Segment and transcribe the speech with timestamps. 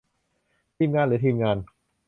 [0.75, 1.57] ทีมงาน หรือ ทีมงาน?